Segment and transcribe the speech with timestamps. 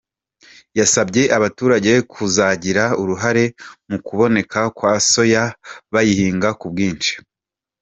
[0.79, 3.45] Yasabye abaturage kuzagira uruhare
[3.89, 5.43] mu kuboneka kwa soya
[5.93, 7.13] bayihinga ku bwinshi.